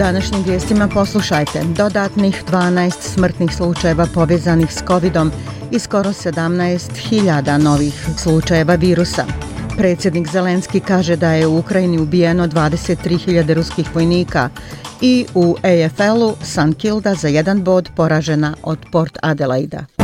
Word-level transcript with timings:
Današnjim 0.00 0.42
vijestima 0.46 0.88
poslušajte 0.88 1.62
dodatnih 1.76 2.44
12 2.50 2.90
smrtnih 3.00 3.56
slučajeva 3.56 4.06
povezanih 4.14 4.72
s 4.72 4.82
COVID-om 4.86 5.32
i 5.70 5.78
skoro 5.78 6.10
17.000 6.10 7.58
novih 7.58 8.08
slučajeva 8.18 8.74
virusa. 8.74 9.24
Predsjednik 9.76 10.28
Zelenski 10.28 10.80
kaže 10.80 11.16
da 11.16 11.32
je 11.32 11.46
u 11.46 11.58
Ukrajini 11.58 11.98
ubijeno 11.98 12.46
23.000 12.46 13.54
ruskih 13.54 13.94
vojnika 13.94 14.48
i 15.00 15.26
u 15.34 15.56
AFL-u 15.62 16.34
San 16.42 16.72
Kilda 16.72 17.14
za 17.14 17.28
jedan 17.28 17.62
bod 17.62 17.90
poražena 17.96 18.54
od 18.62 18.78
Port 18.92 19.18
Adelaida. 19.22 19.99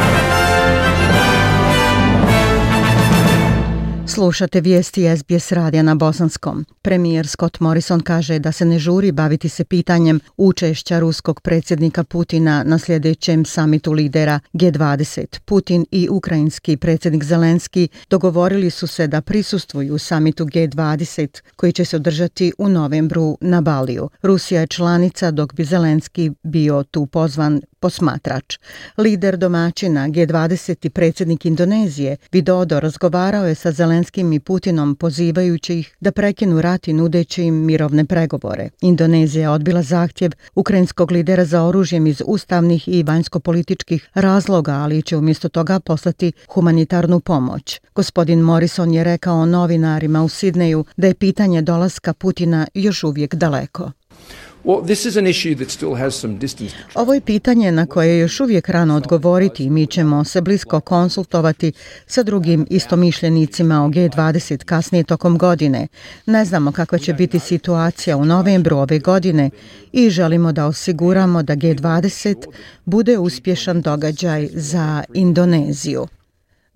Slušate 4.09 4.61
vijesti 4.61 5.17
SBS 5.17 5.53
radija 5.53 5.83
na 5.83 5.95
Bosanskom. 5.95 6.65
Premijer 6.83 7.27
Scott 7.27 7.61
Morrison 7.61 8.01
kaže 8.01 8.39
da 8.39 8.53
se 8.53 8.65
ne 8.65 8.79
žuri 8.79 9.13
baviti 9.13 9.49
se 9.49 9.65
pitanjem 9.65 10.21
učešća 10.37 10.99
ruskog 10.99 11.41
predsjednika 11.41 12.05
Putina 12.05 12.65
na 12.65 12.79
sljedećem 12.79 13.45
samitu 13.45 13.93
lidera 13.93 14.41
G20. 14.53 15.41
Putin 15.45 15.87
i 15.91 16.09
ukrajinski 16.11 16.77
predsjednik 16.77 17.25
Zelenski 17.25 17.89
dogovorili 18.11 18.71
su 18.71 18.87
se 18.87 19.07
da 19.07 19.21
prisustvuju 19.21 19.99
samitu 19.99 20.45
G20 20.45 21.43
koji 21.57 21.73
će 21.73 21.85
se 21.85 21.97
održati 21.97 22.53
u 22.59 22.69
novembru 22.69 23.39
na 23.41 23.61
Baliju. 23.61 24.09
Rusija 24.23 24.61
je 24.61 24.67
članica 24.67 25.31
dok 25.31 25.55
bi 25.55 25.65
Zelenski 25.65 26.31
bio 26.43 26.83
tu 26.83 27.07
pozvan 27.07 27.61
posmatrač. 27.81 28.59
Lider 28.99 29.37
domaćina 29.37 30.09
G20 30.09 30.87
i 30.87 30.91
predsjednik 30.91 31.47
Indonezije 31.47 32.17
Vidodo 32.33 32.81
razgovarao 32.81 33.47
je 33.47 33.55
sa 33.55 33.73
Zelenskim 33.73 34.33
i 34.33 34.41
Putinom 34.41 34.97
pozivajući 34.97 35.79
ih 35.79 35.97
da 36.01 36.13
prekinu 36.13 36.61
rat 36.61 36.89
i 36.89 36.93
nudeći 36.93 37.43
im 37.43 37.55
mirovne 37.55 38.05
pregovore. 38.05 38.69
Indonezija 38.81 39.53
odbila 39.53 39.83
zahtjev 39.83 40.33
ukrajinskog 40.55 41.13
lidera 41.13 41.45
za 41.45 41.63
oružjem 41.63 42.07
iz 42.07 42.23
ustavnih 42.27 42.89
i 42.89 43.03
vanjskopolitičkih 43.03 44.09
razloga, 44.15 44.73
ali 44.73 45.03
će 45.03 45.17
umjesto 45.17 45.49
toga 45.49 45.81
poslati 45.81 46.33
humanitarnu 46.49 47.21
pomoć. 47.21 47.81
Gospodin 47.95 48.41
Morrison 48.41 48.95
je 48.95 49.05
rekao 49.05 49.47
novinarima 49.47 50.23
u 50.23 50.29
Sidneju 50.29 50.85
da 50.97 51.07
je 51.07 51.15
pitanje 51.15 51.63
dolaska 51.63 52.15
Putina 52.15 52.67
još 52.75 53.05
uvijek 53.05 53.35
daleko. 53.35 53.91
Ovo 56.95 57.15
je 57.15 57.21
pitanje 57.21 57.73
na 57.73 57.87
koje 57.87 58.09
je 58.09 58.19
još 58.19 58.41
uvijek 58.41 58.69
rano 58.69 58.97
odgovoriti 58.97 59.65
i 59.65 59.71
mi 59.71 59.87
ćemo 59.87 60.25
se 60.25 60.41
blisko 60.41 60.81
konsultovati 60.81 61.73
sa 62.07 62.23
drugim 62.23 62.67
istomišljenicima 62.71 63.85
o 63.85 63.89
G20 63.89 64.65
kasnije 64.65 65.05
tokom 65.05 65.39
godine. 65.39 65.89
Ne 66.27 66.45
znamo 66.45 66.73
kakva 66.73 66.99
će 66.99 67.13
biti 67.13 67.39
situacija 67.39 68.17
u 68.17 68.25
novembru 68.25 68.77
ove 68.77 68.99
godine 68.99 69.51
i 69.93 70.11
želimo 70.11 70.53
da 70.53 70.67
osiguramo 70.67 71.43
da 71.43 71.57
G20 71.57 72.47
bude 72.85 73.19
uspješan 73.19 73.83
događaj 73.83 74.49
za 74.53 75.05
Indoneziju. 75.15 76.07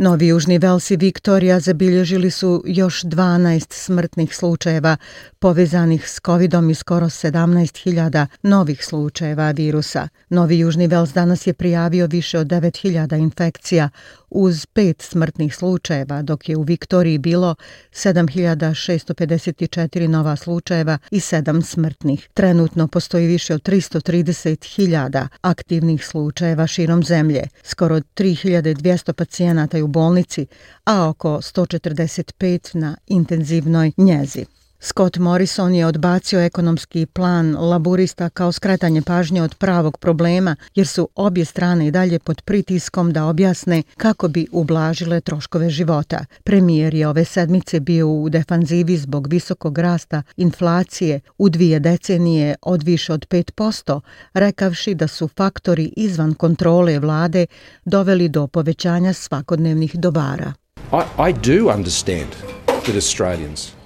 Novi 0.01 0.27
Južni 0.27 0.59
Vels 0.59 0.91
i 0.91 0.97
Viktorija 0.97 1.61
zabilježili 1.61 2.31
su 2.31 2.63
još 2.67 3.03
12 3.03 3.73
smrtnih 3.73 4.37
slučajeva 4.37 4.97
povezanih 5.41 6.09
s 6.09 6.21
COVID-om 6.27 6.71
i 6.71 6.75
skoro 6.75 7.07
17.000 7.07 8.27
novih 8.43 8.85
slučajeva 8.85 9.51
virusa. 9.51 10.09
Novi 10.29 10.59
Južni 10.59 10.87
Vels 10.87 11.13
danas 11.13 11.47
je 11.47 11.53
prijavio 11.53 12.07
više 12.07 12.39
od 12.39 12.47
9.000 12.47 13.19
infekcija 13.19 13.89
uz 14.31 14.67
pet 14.67 15.03
smrtnih 15.03 15.57
slučajeva, 15.57 16.23
dok 16.23 16.49
je 16.49 16.57
u 16.57 16.63
Viktoriji 16.63 17.19
bilo 17.19 17.55
7654 17.93 20.07
nova 20.07 20.37
slučajeva 20.37 20.99
i 21.11 21.21
sedam 21.21 21.63
smrtnih. 21.63 22.29
Trenutno 22.35 22.89
postoji 22.89 23.27
više 23.27 23.55
od 23.55 23.63
330.000 23.63 25.27
aktivnih 25.41 26.07
slučajeva 26.07 26.67
širom 26.67 27.03
zemlje, 27.03 27.43
skoro 27.63 27.97
3200 27.97 29.13
pacijenata 29.13 29.77
je 29.77 29.83
u 29.83 29.89
bolnici, 29.89 30.47
a 30.85 31.09
oko 31.09 31.29
145 31.29 32.77
na 32.77 32.97
intenzivnoj 33.07 33.93
njezi. 33.97 34.60
Scott 34.83 35.19
Morrison 35.19 35.75
je 35.75 35.87
odbacio 35.87 36.41
ekonomski 36.41 37.07
plan 37.07 37.57
laburista 37.57 38.29
kao 38.29 38.53
skretanje 38.53 39.03
pažnje 39.03 39.43
od 39.43 39.55
pravog 39.55 39.99
problema, 39.99 40.57
jer 40.75 40.87
su 40.87 41.09
obje 41.15 41.45
strane 41.45 41.87
i 41.87 41.91
dalje 41.91 42.19
pod 42.19 42.43
pritiskom 42.43 43.13
da 43.13 43.25
objasne 43.25 43.83
kako 43.97 44.29
bi 44.29 44.47
ublažile 44.53 45.21
troškove 45.21 45.71
života. 45.71 46.25
Premijer 46.45 46.95
je 46.95 47.09
ove 47.09 47.25
sedmice 47.25 47.81
bio 47.81 48.09
u 48.09 48.29
defanzivi 48.29 48.97
zbog 48.97 49.27
visokog 49.27 49.79
rasta 49.79 50.23
inflacije 50.37 51.21
u 51.39 51.49
dvije 51.49 51.81
decenije 51.81 52.55
od 52.63 52.83
više 52.83 53.13
od 53.13 53.27
5%, 53.29 54.01
rekavši 54.35 54.95
da 54.95 55.09
su 55.09 55.29
faktori 55.29 55.93
izvan 55.97 56.35
kontrole 56.35 56.99
vlade 56.99 57.47
doveli 57.85 58.29
do 58.29 58.47
povećanja 58.47 59.13
svakodnevnih 59.13 59.95
dobara. 59.95 60.53
I, 60.93 61.31
I 61.31 61.33
do 61.33 61.75
understand 61.75 62.31
that 62.67 62.95
Australians 62.95 63.80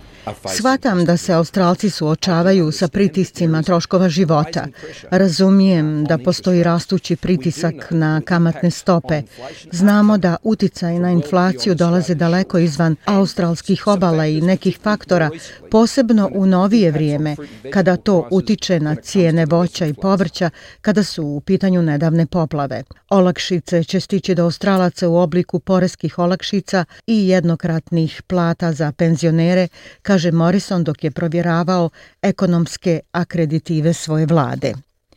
Svatam 0.56 1.04
da 1.04 1.16
se 1.16 1.32
Australci 1.32 1.90
suočavaju 1.90 2.72
sa 2.72 2.88
pritiscima 2.88 3.62
troškova 3.62 4.08
života. 4.08 4.66
Razumijem 5.10 6.04
da 6.04 6.18
postoji 6.18 6.62
rastući 6.62 7.16
pritisak 7.16 7.74
na 7.90 8.20
kamatne 8.24 8.70
stope. 8.70 9.22
Znamo 9.72 10.18
da 10.18 10.36
uticaj 10.42 10.98
na 10.98 11.10
inflaciju 11.10 11.74
dolaze 11.74 12.14
daleko 12.14 12.58
izvan 12.58 12.96
australskih 13.04 13.86
obala 13.86 14.26
i 14.26 14.40
nekih 14.40 14.78
faktora, 14.82 15.30
posebno 15.70 16.30
u 16.34 16.46
novije 16.46 16.90
vrijeme, 16.90 17.36
kada 17.72 17.96
to 17.96 18.28
utiče 18.30 18.80
na 18.80 18.94
cijene 18.94 19.46
voća 19.46 19.86
i 19.86 19.94
povrća, 19.94 20.50
kada 20.80 21.02
su 21.02 21.24
u 21.24 21.40
pitanju 21.40 21.82
nedavne 21.82 22.26
poplave. 22.26 22.82
Olakšice 23.08 23.84
će 23.84 24.00
stići 24.00 24.34
do 24.34 24.44
Australaca 24.44 25.08
u 25.08 25.16
obliku 25.16 25.58
poreskih 25.58 26.18
olakšica 26.18 26.84
i 27.06 27.28
jednokratnih 27.28 28.22
plata 28.22 28.72
za 28.72 28.92
penzionere, 28.92 29.68
kaže 30.14 30.30
Morrison 30.32 30.84
dok 30.84 31.04
je 31.04 31.10
provjeravao 31.10 31.90
ekonomske 32.22 33.00
akreditive 33.12 33.92
svoje 33.92 34.26
vlade. 34.26 34.74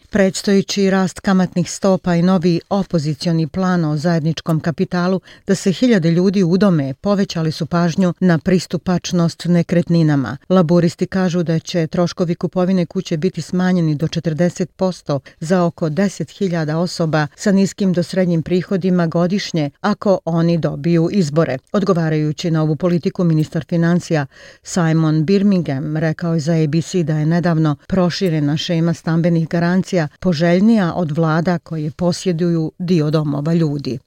Predstojići 0.09 0.90
rast 0.90 1.19
kamatnih 1.19 1.72
stopa 1.72 2.16
i 2.16 2.22
novi 2.22 2.59
opozicioni 2.69 3.47
plan 3.47 3.85
o 3.85 3.97
zajedničkom 3.97 4.59
kapitalu 4.59 5.22
da 5.47 5.56
se 5.56 5.72
hiljade 5.72 6.12
ljudi 6.12 6.44
udome 6.44 6.94
povećali 6.94 7.51
su 7.51 7.66
pažnju 7.66 8.13
na 8.19 8.38
pristupačnost 8.38 9.46
nekretninama. 9.46 10.38
Laboristi 10.50 11.06
kažu 11.07 11.44
da 11.44 11.59
će 11.59 11.88
troškovi 11.88 12.35
kupovine 12.35 12.85
kuće 12.85 13.17
biti 13.17 13.41
smanjeni 13.41 13.96
do 13.96 14.07
40% 14.07 15.19
za 15.40 15.63
oko 15.63 15.90
10.000 15.90 16.73
osoba 16.73 17.28
sa 17.35 17.51
niskim 17.51 17.94
do 17.94 18.03
srednjim 18.03 18.44
prihodima 18.44 19.07
godišnje 19.07 19.69
ako 19.81 20.19
oni 20.25 20.57
dobiju 20.57 21.09
izbore. 21.12 21.57
Odgovarajući 21.72 22.51
na 22.51 22.62
ovu 22.62 22.75
politiku, 22.75 23.23
ministar 23.23 23.66
financija 23.69 24.25
Simon 24.63 25.25
Birmingham 25.25 25.97
rekao 25.97 26.34
je 26.34 26.40
za 26.40 26.53
ABC 26.63 26.94
da 26.94 27.17
je 27.17 27.25
nedavno 27.25 27.75
proširena 27.88 28.57
šema 28.57 28.94
stambenih 28.94 29.47
garancija 29.47 29.97
poželjnija 30.19 30.94
od 30.96 31.11
vlada 31.11 31.59
koje 31.59 31.91
posjeduju 31.91 32.72
dio 32.79 33.11
domova 33.11 33.53
ljudi. 33.53 33.99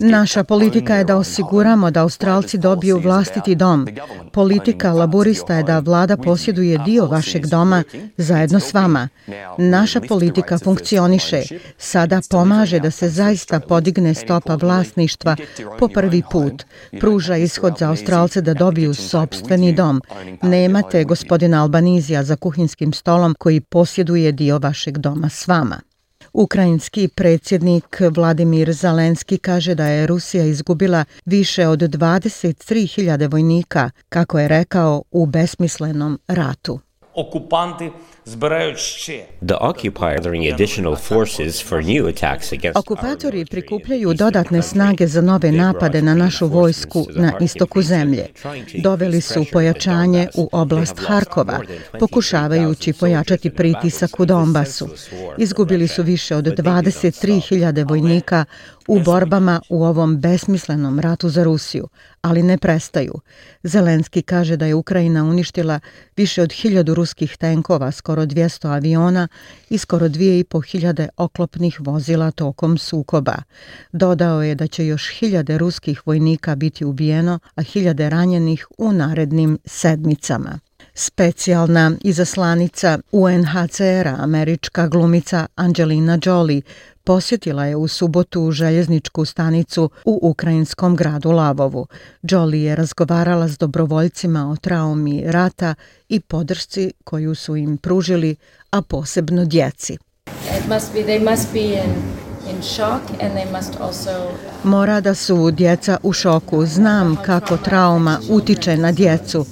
Naša 0.00 0.44
politika 0.44 0.94
je 0.94 1.04
da 1.04 1.16
osiguramo 1.16 1.90
da 1.90 2.02
Australci 2.02 2.58
dobiju 2.58 2.98
vlastiti 2.98 3.54
dom. 3.54 3.88
Politika 4.32 4.92
laborista 4.92 5.54
je 5.54 5.62
da 5.62 5.78
vlada 5.78 6.16
posjeduje 6.16 6.78
dio 6.78 7.06
vašeg 7.06 7.46
doma 7.46 7.82
zajedno 8.16 8.60
s 8.60 8.74
vama. 8.74 9.08
Naša 9.58 10.00
politika 10.08 10.58
funkcioniše. 10.58 11.42
Sada 11.78 12.20
pomaže 12.30 12.80
da 12.80 12.90
se 12.90 13.08
zaista 13.08 13.60
podigne 13.60 14.14
stopa 14.14 14.54
vlasništva 14.54 15.36
po 15.78 15.88
prvi 15.88 16.22
put. 16.30 16.64
Pruža 17.00 17.36
ishod 17.36 17.74
za 17.78 17.88
Australce 17.88 18.40
da 18.40 18.54
dobiju 18.54 18.94
sobstveni 18.94 19.72
dom. 19.72 20.02
Nemate 20.42 21.04
gospodina 21.04 21.62
Albanizija 21.62 22.24
za 22.24 22.36
kuhinskim 22.36 22.92
stolom 22.92 23.34
koji 23.38 23.60
posjeduje 23.60 24.32
dio 24.32 24.58
vašeg 24.58 24.98
doma 24.98 25.28
s 25.28 25.46
vama. 25.46 25.80
Ukrajinski 26.36 27.08
predsjednik 27.08 28.00
Vladimir 28.14 28.72
Zalenski 28.72 29.38
kaže 29.38 29.74
da 29.74 29.86
je 29.86 30.06
Rusija 30.06 30.44
izgubila 30.44 31.04
više 31.24 31.66
od 31.66 31.78
23.000 31.78 33.32
vojnika, 33.32 33.90
kako 34.08 34.38
je 34.38 34.48
rekao, 34.48 35.02
u 35.10 35.26
besmislenom 35.26 36.18
ratu. 36.28 36.85
The 39.46 39.56
occupier 39.60 40.16
gathering 40.26 40.52
additional 40.52 40.96
forces 40.96 41.62
for 41.62 41.82
new 41.82 42.08
attacks 42.08 42.52
against 42.52 42.76
Okupatori 42.76 43.44
prikupljaju 43.44 44.14
dodatne 44.14 44.62
snage 44.62 45.06
za 45.06 45.20
nove 45.20 45.52
napade 45.52 46.02
na 46.02 46.14
našu 46.14 46.46
vojsku 46.46 47.06
na 47.14 47.32
istoku 47.40 47.82
zemlje. 47.82 48.26
Doveli 48.82 49.20
su 49.20 49.44
pojačanje 49.52 50.28
u 50.34 50.48
oblast 50.52 50.98
Harkova, 51.06 51.60
pokušavajući 52.00 52.92
pojačati 52.92 53.50
pritisak 53.50 54.20
u 54.20 54.24
Donbasu. 54.24 54.88
Izgubili 55.38 55.88
su 55.88 56.02
više 56.02 56.36
od 56.36 56.44
23.000 56.44 57.88
vojnika 57.88 58.44
u 58.88 59.00
borbama 59.00 59.60
u 59.68 59.84
ovom 59.84 60.20
besmislenom 60.20 61.00
ratu 61.00 61.28
za 61.28 61.44
Rusiju, 61.44 61.88
ali 62.22 62.42
ne 62.42 62.58
prestaju. 62.58 63.14
Zelenski 63.62 64.22
kaže 64.22 64.56
da 64.56 64.66
je 64.66 64.74
Ukrajina 64.74 65.24
uništila 65.24 65.80
više 66.16 66.42
od 66.42 66.50
1000 66.50 66.94
ruskih 67.06 67.36
tenkova, 67.36 67.92
skoro 67.92 68.22
200 68.26 68.68
aviona 68.68 69.28
i 69.70 69.78
skoro 69.78 70.08
2500 70.08 71.08
oklopnih 71.16 71.80
vozila 71.80 72.30
tokom 72.30 72.78
sukoba. 72.78 73.36
Dodao 73.92 74.42
je 74.42 74.54
da 74.54 74.66
će 74.66 74.86
još 74.86 75.18
hiljade 75.18 75.58
ruskih 75.58 76.02
vojnika 76.06 76.54
biti 76.54 76.84
ubijeno, 76.84 77.38
a 77.54 77.62
hiljade 77.62 78.10
ranjenih 78.10 78.66
u 78.78 78.92
narednim 78.92 79.58
sedmicama. 79.64 80.58
Specijalna 80.98 81.92
izaslanica 82.00 82.98
UNHCR-a, 83.12 84.16
američka 84.18 84.88
glumica 84.88 85.46
Angelina 85.56 86.18
Jolie, 86.24 86.62
posjetila 87.04 87.64
je 87.64 87.76
u 87.76 87.88
subotu 87.88 88.50
željezničku 88.50 89.24
stanicu 89.24 89.90
u 90.04 90.18
ukrajinskom 90.22 90.96
gradu 90.96 91.30
Lavovu. 91.30 91.86
Jolie 92.22 92.64
je 92.64 92.76
razgovarala 92.76 93.48
s 93.48 93.58
dobrovoljcima 93.58 94.50
o 94.50 94.56
traumi 94.56 95.22
rata 95.26 95.74
i 96.08 96.20
podršci 96.20 96.92
koju 97.04 97.34
su 97.34 97.56
im 97.56 97.76
pružili, 97.76 98.36
a 98.70 98.82
posebno 98.82 99.44
djeci. 99.44 99.98
Mora 104.64 105.00
da 105.00 105.14
su 105.14 105.50
djeca 105.50 105.98
u 106.02 106.12
šoku. 106.12 106.66
Znam 106.66 107.16
kako 107.24 107.56
trauma 107.56 108.20
utiče 108.30 108.76
na 108.76 108.92
djecu 108.92 109.46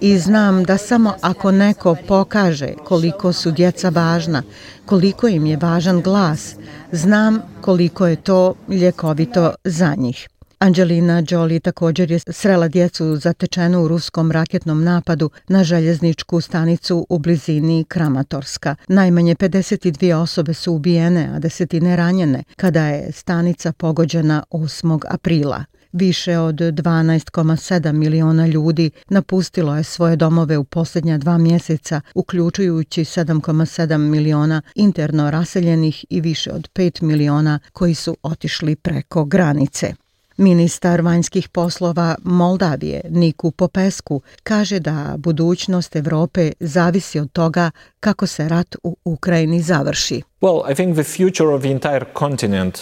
i 0.00 0.18
znam 0.18 0.64
da 0.64 0.78
samo 0.78 1.14
ako 1.20 1.50
neko 1.50 1.96
pokaže 2.08 2.74
koliko 2.84 3.32
su 3.32 3.50
djeca 3.50 3.88
važna, 3.88 4.42
koliko 4.86 5.28
im 5.28 5.46
je 5.46 5.56
važan 5.56 6.00
glas, 6.00 6.54
znam 6.92 7.40
koliko 7.60 8.06
je 8.06 8.16
to 8.16 8.54
ljekovito 8.68 9.54
za 9.64 9.94
njih. 9.94 10.28
Angelina 10.58 11.22
Jolie 11.28 11.60
također 11.60 12.10
je 12.10 12.18
srela 12.18 12.68
djecu 12.68 13.16
zatečenu 13.16 13.84
u 13.84 13.88
ruskom 13.88 14.32
raketnom 14.32 14.84
napadu 14.84 15.30
na 15.48 15.64
željezničku 15.64 16.40
stanicu 16.40 17.06
u 17.08 17.18
blizini 17.18 17.84
Kramatorska. 17.88 18.76
Najmanje 18.88 19.34
52 19.34 20.14
osobe 20.14 20.54
su 20.54 20.72
ubijene, 20.72 21.30
a 21.34 21.38
desetine 21.38 21.96
ranjene, 21.96 22.44
kada 22.56 22.86
je 22.86 23.12
stanica 23.12 23.72
pogođena 23.72 24.42
8. 24.50 25.00
aprila. 25.08 25.64
Više 25.92 26.38
od 26.38 26.54
12,7 26.54 27.92
miliona 27.92 28.46
ljudi 28.46 28.90
napustilo 29.08 29.76
je 29.76 29.84
svoje 29.84 30.16
domove 30.16 30.58
u 30.58 30.64
posljednja 30.64 31.18
dva 31.18 31.38
mjeseca, 31.38 32.00
uključujući 32.14 33.04
7,7 33.04 33.98
miliona 33.98 34.62
interno 34.74 35.30
raseljenih 35.30 36.04
i 36.10 36.20
više 36.20 36.52
od 36.52 36.68
5 36.74 37.02
miliona 37.02 37.58
koji 37.72 37.94
su 37.94 38.16
otišli 38.22 38.76
preko 38.76 39.24
granice. 39.24 39.94
Ministar 40.36 41.00
vanjskih 41.00 41.48
poslova 41.48 42.16
Moldavije 42.24 43.00
Niku 43.08 43.50
Popesku 43.50 44.22
kaže 44.42 44.78
da 44.78 45.14
budućnost 45.18 45.96
Evrope 45.96 46.52
zavisi 46.60 47.18
od 47.20 47.32
toga 47.32 47.70
kako 48.00 48.26
se 48.26 48.48
rat 48.48 48.76
u 48.82 48.96
Ukrajini 49.04 49.62
završi. 49.62 50.22
Well, 50.40 50.72
I 50.72 50.74
think 50.74 50.94
the 50.94 51.04
future 51.04 51.48
of 51.54 51.60
the 51.60 51.70
entire 51.70 52.04
continent 52.18 52.80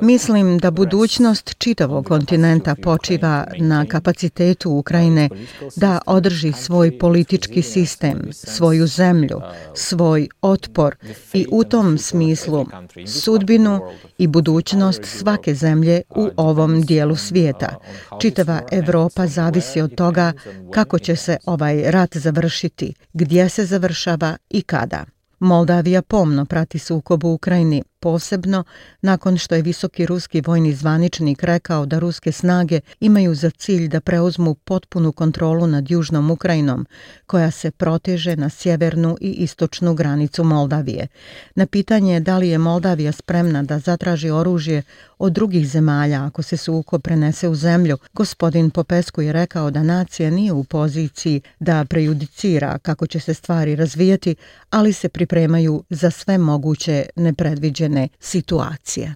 Mislim 0.00 0.58
da 0.58 0.70
budućnost 0.70 1.54
čitavog 1.58 2.06
kontinenta 2.06 2.74
počiva 2.82 3.46
na 3.58 3.86
kapacitetu 3.86 4.70
Ukrajine 4.70 5.28
da 5.76 5.98
održi 6.06 6.52
svoj 6.52 6.98
politički 6.98 7.62
sistem, 7.62 8.28
svoju 8.32 8.86
zemlju, 8.86 9.40
svoj 9.74 10.28
otpor 10.42 10.96
i 11.32 11.46
u 11.50 11.64
tom 11.64 11.98
smislu 11.98 12.66
sudbinu 13.06 13.80
i 14.18 14.26
budućnost 14.26 15.04
svake 15.04 15.54
zemlje 15.54 16.02
u 16.10 16.28
ovom 16.36 16.82
dijelu 16.82 17.16
svijeta. 17.16 17.76
Čitava 18.20 18.60
Evropa 18.72 19.26
zavisi 19.26 19.80
od 19.80 19.94
toga 19.94 20.32
kako 20.70 20.98
će 20.98 21.16
se 21.16 21.36
ovaj 21.46 21.90
rat 21.90 22.16
završiti, 22.16 22.94
gdje 23.12 23.48
se 23.48 23.64
završava 23.64 24.36
i 24.50 24.62
kada. 24.62 25.04
Moldavija 25.38 26.02
pomno 26.02 26.44
prati 26.44 26.78
sukob 26.78 27.24
u 27.24 27.32
Ukrajini, 27.32 27.82
posebno 28.02 28.64
nakon 29.02 29.38
što 29.38 29.54
je 29.54 29.62
visoki 29.62 30.06
ruski 30.06 30.40
vojni 30.40 30.72
zvaničnik 30.74 31.42
rekao 31.42 31.86
da 31.86 31.98
ruske 31.98 32.32
snage 32.32 32.80
imaju 33.00 33.34
za 33.34 33.50
cilj 33.50 33.88
da 33.88 34.00
preuzmu 34.00 34.54
potpunu 34.54 35.12
kontrolu 35.12 35.66
nad 35.66 35.90
južnom 35.90 36.30
Ukrajinom, 36.30 36.86
koja 37.26 37.50
se 37.50 37.70
proteže 37.70 38.36
na 38.36 38.48
sjevernu 38.48 39.16
i 39.20 39.30
istočnu 39.30 39.94
granicu 39.94 40.44
Moldavije. 40.44 41.08
Na 41.54 41.66
pitanje 41.66 42.20
da 42.20 42.38
li 42.38 42.48
je 42.48 42.58
Moldavija 42.58 43.12
spremna 43.12 43.62
da 43.62 43.78
zatraži 43.78 44.30
oružje 44.30 44.82
od 45.18 45.32
drugih 45.32 45.68
zemalja 45.68 46.24
ako 46.24 46.42
se 46.42 46.56
suko 46.56 46.98
prenese 46.98 47.48
u 47.48 47.54
zemlju, 47.54 47.98
gospodin 48.12 48.70
Popesku 48.70 49.22
je 49.22 49.32
rekao 49.32 49.70
da 49.70 49.82
nacija 49.82 50.30
nije 50.30 50.52
u 50.52 50.64
poziciji 50.64 51.40
da 51.60 51.84
prejudicira 51.84 52.78
kako 52.78 53.06
će 53.06 53.20
se 53.20 53.34
stvari 53.34 53.76
razvijati, 53.76 54.34
ali 54.70 54.92
se 54.92 55.08
pripremaju 55.08 55.84
za 55.90 56.10
sve 56.10 56.38
moguće 56.38 57.06
nepredviđene 57.16 57.91
određene 57.92 58.08
situacije. 58.20 59.14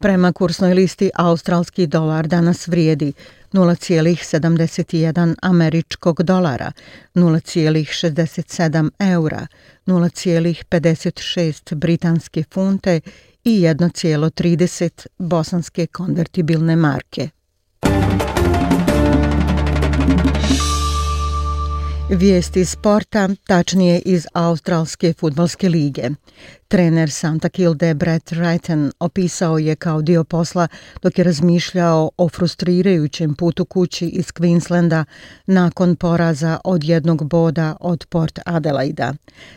Prema 0.00 0.32
kursnoj 0.32 0.74
listi 0.74 1.10
australski 1.14 1.86
dolar 1.86 2.26
danas 2.26 2.68
vrijedi 2.68 3.12
0,71 3.52 5.34
američkog 5.42 6.22
dolara, 6.22 6.72
0,67 7.14 8.90
eura, 8.98 9.46
0,56 9.86 11.74
britanske 11.74 12.44
funte 12.50 13.00
i 13.44 13.60
1,30 13.60 15.06
bosanske 15.18 15.86
konvertibilne 15.86 16.76
marke. 16.76 17.28
Vijesti 22.10 22.64
sporta, 22.64 23.28
tačnije 23.46 24.02
iz 24.04 24.26
Australske 24.34 25.12
futbalske 25.12 25.68
lige. 25.68 26.10
Trener 26.68 27.10
Santa 27.10 27.48
Kilde 27.48 27.94
Brett 27.94 28.32
Wrighton 28.32 28.90
opisao 29.00 29.58
je 29.58 29.76
kao 29.76 30.02
dio 30.02 30.24
posla 30.24 30.68
dok 31.02 31.18
je 31.18 31.24
razmišljao 31.24 32.10
o 32.16 32.28
frustrirajućem 32.28 33.34
putu 33.34 33.64
kući 33.64 34.06
iz 34.06 34.26
Queenslanda 34.26 35.04
nakon 35.46 35.96
poraza 35.96 36.58
od 36.64 36.84
jednog 36.84 37.28
boda 37.28 37.76
od 37.80 38.06
Port 38.08 38.38
Adelaida. 38.44 39.14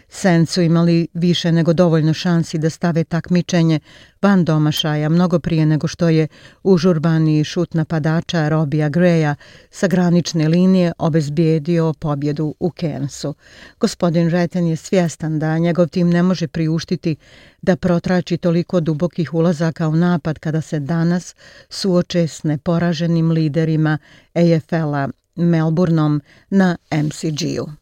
Sen 0.09 0.45
su 0.45 0.61
imali 0.61 1.07
više 1.13 1.51
nego 1.51 1.73
dovoljno 1.73 2.13
šansi 2.13 2.57
da 2.57 2.69
stave 2.69 3.03
takmičenje 3.03 3.79
van 4.21 4.45
domašaja 4.45 5.09
mnogo 5.09 5.39
prije 5.39 5.65
nego 5.65 5.87
što 5.87 6.09
je 6.09 6.27
užurbani 6.63 7.43
šut 7.43 7.73
napadača 7.73 8.49
Robija 8.49 8.89
Greja 8.89 9.35
sa 9.71 9.87
granične 9.87 10.47
linije 10.47 10.91
obezbijedio 10.97 11.93
pobjedu 11.99 12.40
u 12.41 12.69
Kensu. 12.69 13.33
Gospodin 13.79 14.29
Reten 14.29 14.67
je 14.67 14.75
svjestan 14.75 15.39
da 15.39 15.57
njegov 15.57 15.87
tim 15.87 16.09
ne 16.09 16.23
može 16.23 16.47
priuštiti 16.47 17.15
da 17.61 17.75
protrači 17.75 18.37
toliko 18.37 18.79
dubokih 18.79 19.33
ulazaka 19.33 19.87
u 19.87 19.95
napad 19.95 20.39
kada 20.39 20.61
se 20.61 20.79
danas 20.79 21.35
suoče 21.69 22.27
s 22.27 22.43
neporaženim 22.43 23.31
liderima 23.31 23.97
AFL-a 24.33 25.09
Melbourneom 25.35 26.21
na 26.49 26.77
MCG-u. 26.91 27.80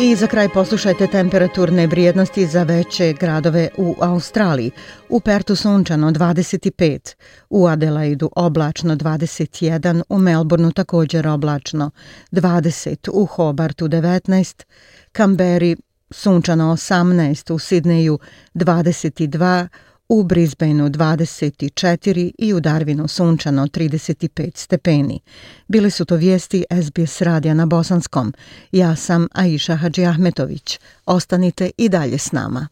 I 0.00 0.16
za 0.16 0.26
kraj 0.26 0.48
poslušajte 0.48 1.06
temperaturne 1.06 1.86
vrijednosti 1.86 2.46
za 2.46 2.62
veće 2.62 3.12
gradove 3.20 3.68
u 3.76 3.96
Australiji. 4.00 4.70
U 5.08 5.20
Pertu 5.20 5.56
sunčano 5.56 6.10
25, 6.10 7.14
u 7.50 7.66
Adelaidu 7.66 8.30
oblačno 8.36 8.96
21, 8.96 10.02
u 10.08 10.18
Melbourneu 10.18 10.72
također 10.72 11.28
oblačno 11.28 11.90
20, 12.32 13.10
u 13.12 13.26
Hobartu 13.26 13.88
19, 13.88 14.64
Kamberi 15.12 15.76
sunčano 16.10 16.72
18, 16.72 17.52
u 17.52 17.58
Sidneju 17.58 18.18
22, 18.54 19.68
u 20.08 20.22
Brisbaneu 20.22 20.88
24 20.88 22.30
i 22.38 22.54
u 22.54 22.60
Darwinu 22.60 23.08
sunčano 23.08 23.66
35 23.66 24.50
stepeni. 24.54 25.20
Bile 25.68 25.90
su 25.90 26.04
to 26.04 26.16
vijesti 26.16 26.64
SBS 26.82 27.20
radija 27.20 27.54
na 27.54 27.66
Bosanskom. 27.66 28.34
Ja 28.72 28.96
sam 28.96 29.28
Aisha 29.32 29.76
Hadži 29.76 30.04
Ahmetović. 30.04 30.80
Ostanite 31.06 31.70
i 31.76 31.88
dalje 31.88 32.18
s 32.18 32.32
nama. 32.32 32.68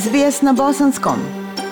SBS 0.00 0.42
na 0.42 0.52
bosanskom. 0.52 1.39